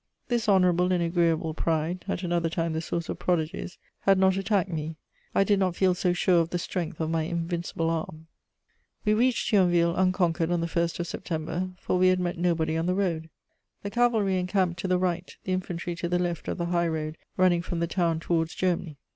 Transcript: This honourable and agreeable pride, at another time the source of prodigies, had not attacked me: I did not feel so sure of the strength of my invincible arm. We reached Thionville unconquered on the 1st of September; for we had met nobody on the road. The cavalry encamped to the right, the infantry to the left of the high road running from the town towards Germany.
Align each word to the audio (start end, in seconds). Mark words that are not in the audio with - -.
This 0.29 0.49
honourable 0.49 0.91
and 0.91 1.03
agreeable 1.03 1.53
pride, 1.53 2.05
at 2.07 2.23
another 2.23 2.49
time 2.49 2.73
the 2.73 2.81
source 2.81 3.07
of 3.07 3.19
prodigies, 3.19 3.77
had 3.99 4.17
not 4.17 4.35
attacked 4.35 4.71
me: 4.71 4.95
I 5.35 5.43
did 5.43 5.59
not 5.59 5.75
feel 5.75 5.93
so 5.93 6.11
sure 6.11 6.39
of 6.41 6.49
the 6.49 6.57
strength 6.57 6.99
of 6.99 7.11
my 7.11 7.21
invincible 7.21 7.87
arm. 7.87 8.25
We 9.05 9.13
reached 9.13 9.51
Thionville 9.51 9.93
unconquered 9.95 10.49
on 10.49 10.59
the 10.61 10.65
1st 10.65 11.01
of 11.01 11.05
September; 11.05 11.69
for 11.77 11.99
we 11.99 12.07
had 12.07 12.19
met 12.19 12.39
nobody 12.39 12.75
on 12.75 12.87
the 12.87 12.95
road. 12.95 13.29
The 13.83 13.91
cavalry 13.91 14.39
encamped 14.39 14.79
to 14.79 14.87
the 14.87 14.97
right, 14.97 15.37
the 15.43 15.53
infantry 15.53 15.93
to 15.97 16.09
the 16.09 16.17
left 16.17 16.47
of 16.47 16.57
the 16.57 16.65
high 16.73 16.87
road 16.87 17.15
running 17.37 17.61
from 17.61 17.79
the 17.79 17.85
town 17.85 18.19
towards 18.19 18.55
Germany. 18.55 18.97